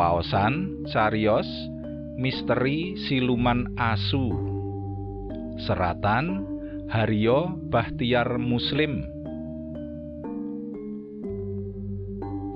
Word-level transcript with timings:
Waosan 0.00 0.88
Carios 0.88 1.44
Misteri 2.16 2.96
Siluman 3.04 3.68
Asu. 3.76 4.32
Seratan 5.60 6.40
Haryo 6.88 7.52
Bahtiar 7.68 8.40
Muslim. 8.40 9.04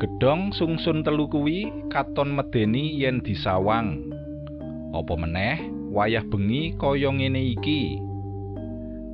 Gedong 0.01 0.57
sungsun 0.57 1.05
telu 1.05 1.29
kuwi 1.29 1.69
katon 1.93 2.33
medeni 2.33 2.97
yen 3.05 3.21
disawang. 3.21 4.09
Apa 4.97 5.13
meneh 5.13 5.69
wayah 5.93 6.25
bengi 6.25 6.73
kaya 6.81 7.13
ngene 7.13 7.61
iki? 7.61 8.01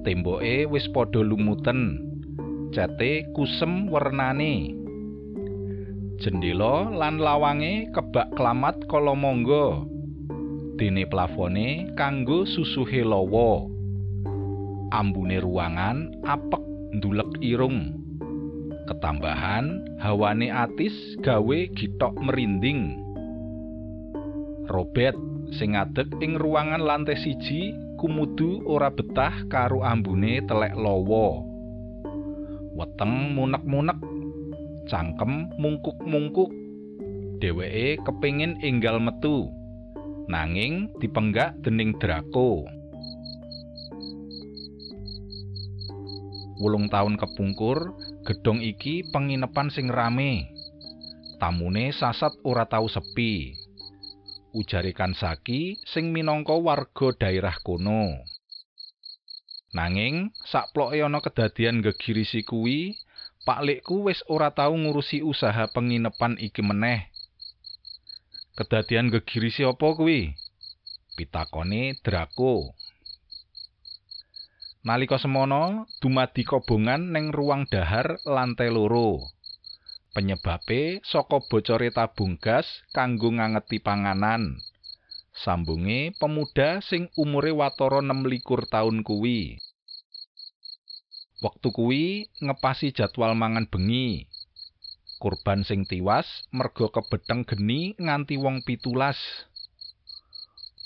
Temboke 0.06 0.70
wis 0.70 0.86
padha 0.94 1.18
lumuten. 1.18 1.98
Cete 2.70 3.26
kusem 3.34 3.90
wernane 3.90 4.79
Jendela 6.20 6.92
lan 6.92 7.16
lawange 7.16 7.88
kebak 7.96 8.36
klamat 8.36 8.76
kala 8.92 9.16
mangga. 9.16 9.88
Dene 10.76 11.08
plafone 11.08 11.96
kanggo 11.96 12.44
susuhe 12.44 13.00
lawa. 13.00 13.64
Ambune 14.92 15.40
ruangan 15.40 16.20
apek 16.28 16.60
ndulek 16.92 17.40
irung. 17.40 17.96
Ketambahan 18.84 19.96
hawane 19.96 20.52
atis 20.52 20.92
gawe 21.24 21.58
gitok 21.72 22.12
merinding. 22.20 23.00
Robet 24.68 25.16
sing 25.56 25.72
ngadeg 25.72 26.20
ing 26.20 26.36
ruangan 26.36 26.84
lantai 26.84 27.16
siji 27.16 27.72
kumudu 27.96 28.60
ora 28.68 28.92
betah 28.92 29.48
karo 29.48 29.80
ambune 29.80 30.44
telek 30.44 30.76
lawa. 30.76 31.48
Weteng 32.76 33.32
munek-munek 33.32 34.09
cangkem 34.90 35.46
mungkuk-mungkuk 35.56 36.50
dheweke 37.38 38.02
kepingin 38.02 38.58
enggal 38.66 38.98
metu 38.98 39.46
nanging 40.26 40.90
dipenggak 40.98 41.54
dening 41.62 41.94
Draco 42.02 42.66
Wulung 46.60 46.92
taun 46.92 47.16
kepungkur, 47.16 47.96
gedhong 48.28 48.60
iki 48.60 49.00
penginepan 49.08 49.72
sing 49.72 49.88
rame. 49.88 50.44
Tamune 51.40 51.88
sasat 51.88 52.36
ora 52.44 52.68
tau 52.68 52.84
sepi. 52.84 53.56
Ujare 54.52 54.92
Kansaki 54.92 55.80
sing 55.88 56.12
minangka 56.12 56.52
warga 56.52 57.16
daerah 57.16 57.56
kono. 57.64 58.12
Nanging 59.72 60.36
sakploke 60.44 61.00
ana 61.00 61.24
kedadian 61.24 61.80
gegirisi 61.80 62.44
kuwi, 62.44 62.92
Paklikku 63.40 64.04
wis 64.04 64.20
ora 64.28 64.52
tau 64.52 64.76
ngurusi 64.76 65.24
usaha 65.24 65.64
penginepan 65.72 66.36
iki 66.36 66.60
meneh. 66.60 67.08
Kedadian 68.52 69.08
gegirisi 69.08 69.64
apa 69.64 69.96
kuwi? 69.96 70.36
Pitakone 71.16 71.96
Draco. 72.04 72.76
Nalika 74.84 75.16
semono, 75.16 75.88
dumadi 76.00 76.44
kobongan 76.44 77.12
ning 77.12 77.32
ruang 77.32 77.64
dahar 77.68 78.20
lantai 78.28 78.68
loro. 78.68 79.24
Penyebabe 80.12 81.00
saka 81.04 81.40
bocore 81.40 81.92
tabung 81.92 82.36
gas 82.36 82.68
kanggo 82.92 83.32
ngangeti 83.32 83.80
panganan. 83.80 84.60
Sambunge 85.32 86.12
pemuda 86.20 86.84
sing 86.84 87.08
umure 87.16 87.52
watara 87.56 88.04
26 88.04 88.68
taun 88.68 89.00
kuwi. 89.00 89.56
Wektu 91.40 91.72
kuwi 91.72 92.28
ngepasi 92.44 92.92
jadwal 92.92 93.32
mangan 93.32 93.64
bengi. 93.64 94.28
Kurban 95.20 95.64
sing 95.64 95.88
tiwas 95.88 96.28
merga 96.52 96.92
kebeteng 96.92 97.48
geni 97.48 97.96
nganti 97.96 98.36
wong 98.36 98.60
pitulas. 98.64 99.16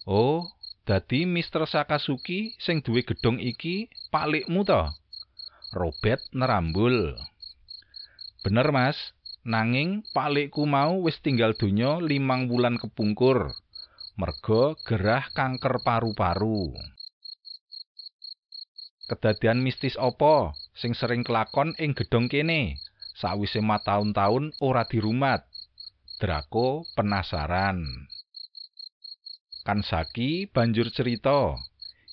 Oh, 0.07 0.47
Dadi 0.85 1.25
Mister 1.25 1.65
Sakasuki 1.65 2.53
sing 2.61 2.85
duwe 2.85 3.03
gedhong 3.03 3.41
iki 3.41 3.89
paklikmu 4.13 4.69
to? 4.69 4.85
Robert 5.73 6.21
nerambul. 6.37 7.17
Bener, 8.45 8.69
Mas. 8.69 9.17
Nanging 9.45 10.05
paklikku 10.17 10.65
mau 10.65 11.05
wis 11.05 11.21
tinggal 11.21 11.53
donya 11.53 12.01
limang 12.01 12.49
wulan 12.49 12.77
kepungkur. 12.81 13.53
Merga 14.17 14.77
gerah 14.85 15.25
kanker 15.33 15.81
paru-paru. 15.85 16.73
Kedadian 19.05 19.61
mistis 19.61 20.01
apa 20.01 20.57
sing 20.73 20.97
sering 20.97 21.29
kelakon 21.29 21.77
ing 21.77 21.93
gedhong 21.93 22.33
kene 22.33 22.81
sawise 23.13 23.61
mataun-taun 23.61 24.57
ora 24.65 24.89
dirumat? 24.89 25.45
Draco 26.17 26.89
penasaran. 26.97 28.09
Kansaki 29.65 30.49
banjur 30.49 30.89
cerita 30.89 31.61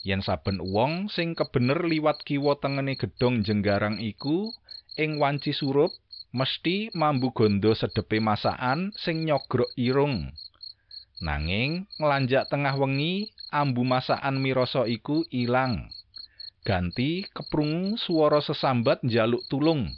yen 0.03 0.19
saben 0.19 0.59
wong 0.59 1.07
sing 1.07 1.37
kebener 1.37 1.79
liwat 1.85 2.25
kiwa 2.27 2.57
tengene 2.59 2.99
gedhong 2.99 3.45
jenggarang 3.45 4.01
iku 4.01 4.51
ing 4.99 5.21
wanci 5.21 5.53
surup 5.55 5.93
mesti 6.33 6.91
mambu 6.91 7.31
gondo 7.31 7.71
sedepe 7.71 8.19
masakan 8.19 8.91
sing 8.97 9.27
nyogrok 9.27 9.71
irung 9.77 10.33
nanging 11.21 11.85
nglanjak 12.01 12.49
tengah 12.49 12.73
wengi 12.75 13.29
ambu 13.53 13.85
masakan 13.85 14.41
mirasa 14.41 14.89
iku 14.89 15.21
ilang 15.29 15.91
ganti 16.61 17.25
keprungu 17.33 17.97
swara 17.97 18.39
sesambat 18.41 19.01
njaluk 19.01 19.41
tulung 19.49 19.89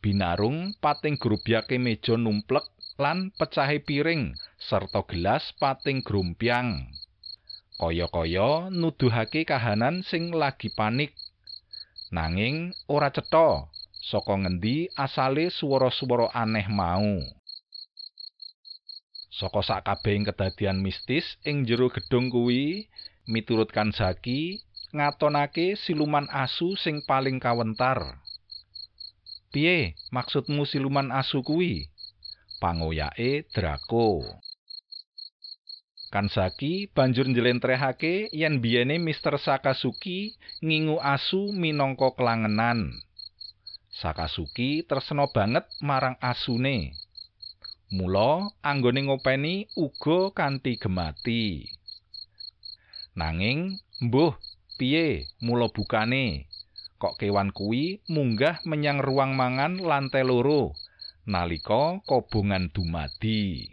binarung 0.00 0.72
pating 0.80 1.20
grubyake 1.20 1.76
meja 1.76 2.16
numplek 2.16 2.64
lan 2.96 3.32
pecahe 3.36 3.80
piring 3.84 4.36
serta 4.56 5.04
gelas 5.08 5.56
pating 5.56 6.04
grumpyang. 6.04 6.88
Kaya-kaya 7.80 8.68
nuduhake 8.68 9.48
kahanan 9.48 10.04
sing 10.04 10.36
lagi 10.36 10.68
panik. 10.68 11.16
Nanging 12.12 12.76
ora 12.92 13.08
cetha 13.08 13.72
saka 14.04 14.36
ngendi 14.36 14.92
asale 15.00 15.48
swara-swara 15.48 16.28
aneh 16.36 16.68
mau. 16.68 17.24
Saka 19.32 19.64
sakabehing 19.64 20.28
kedadian 20.28 20.84
mistis 20.84 21.40
ing 21.48 21.64
jero 21.64 21.88
gedung 21.88 22.28
kuwi, 22.28 22.92
miturut 23.24 23.72
Kansaki, 23.72 24.60
ngatonake 24.96 25.76
siluman 25.78 26.26
asu 26.30 26.76
sing 26.76 27.02
paling 27.06 27.38
kawentar. 27.38 28.18
Piye 29.50 29.98
maksudmu 30.14 30.62
siluman 30.66 31.10
asu 31.10 31.42
kuwi? 31.42 31.90
pangoyake 32.60 33.48
Draco. 33.54 34.22
Kansaki 36.12 36.90
banjur 36.94 37.26
njlentrehake 37.30 38.28
yen 38.34 38.60
biyene 38.60 38.98
Mister 38.98 39.38
Sakasuki 39.38 40.36
ngingu 40.60 41.00
asu 41.00 41.54
minangka 41.56 42.12
kelangenan. 42.12 43.00
Sakasuki 43.90 44.84
tresna 44.88 45.26
banget 45.34 45.66
marang 45.80 46.18
asune. 46.20 46.94
Mula 47.90 48.50
anggone 48.62 49.02
ngopeni 49.02 49.66
uga 49.74 50.30
kanthi 50.30 50.78
gemati. 50.78 51.66
Nanging, 53.18 53.82
mbuh, 53.98 54.34
piye 54.80 55.28
mula 55.44 55.68
bukane? 55.68 56.48
Kok 56.96 57.20
kewan 57.20 57.52
kuwi 57.52 58.00
munggah 58.08 58.64
menyang 58.64 59.04
ruang 59.04 59.36
mangan 59.36 59.76
lantai 59.76 60.24
loro 60.24 60.72
nalika 61.28 62.00
kobongan 62.08 62.72
dumadi. 62.72 63.68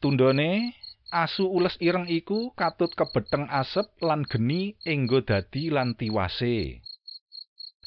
Tundone 0.00 0.72
asu 1.12 1.46
ules 1.46 1.76
ireng 1.78 2.08
iku 2.08 2.50
katut 2.56 2.92
kebeteng 2.96 3.46
asep 3.52 3.86
lan 4.02 4.24
geni 4.24 4.74
enggo 4.82 5.22
dadi 5.22 5.70
lan 5.70 5.94
tiwase. 5.94 6.80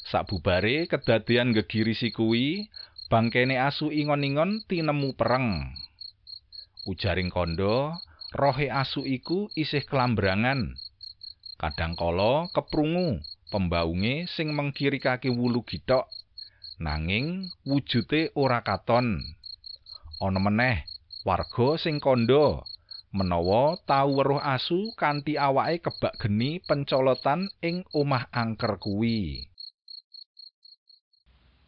Sabubare 0.08 0.88
kedadian 0.88 1.52
gegirisi 1.52 2.08
kuwi, 2.08 2.64
bangkene 3.12 3.60
asu 3.60 3.92
ingon-ingon 3.92 4.64
tinemu 4.64 5.12
pereng. 5.12 5.68
Ujaring 6.88 7.28
kondo, 7.28 7.92
rohe 8.32 8.72
asu 8.72 9.04
iku 9.04 9.52
isih 9.52 9.84
kelambrangan. 9.84 10.72
Kadangkala 11.58 12.46
keprungu 12.54 13.18
pembaunge 13.50 14.30
sing 14.30 14.54
mengkiri 14.54 15.02
kaki 15.02 15.26
wulu 15.26 15.66
gitok 15.66 16.06
nanging 16.78 17.50
wujute 17.66 18.30
ora 18.38 18.62
katon. 18.62 19.26
Ana 20.22 20.38
meneh 20.38 20.86
warga 21.26 21.74
sing 21.74 21.98
kandha 21.98 22.62
menawa 23.10 23.74
tau 23.90 24.22
weruh 24.22 24.38
asu 24.38 24.94
kanthi 24.94 25.34
awake 25.34 25.82
kebak 25.82 26.14
geni 26.22 26.62
pencolotan 26.62 27.50
ing 27.58 27.82
omah 27.90 28.30
angker 28.30 28.78
kuwi. 28.78 29.50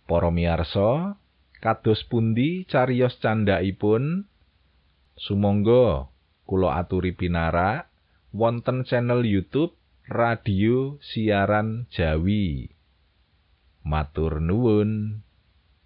Para 0.06 0.30
miyarsa, 0.30 1.18
kados 1.58 2.06
pundi 2.06 2.62
cariyos 2.70 3.18
candhaipun? 3.18 4.30
Sumangga 5.18 6.06
kula 6.46 6.78
aturi 6.78 7.10
pinarak 7.10 7.90
wonten 8.30 8.86
channel 8.86 9.26
YouTube 9.26 9.79
Radio 10.10 10.98
Siaran 10.98 11.86
Jawi. 11.86 12.66
Matur 13.86 14.42
nuwun. 14.42 15.22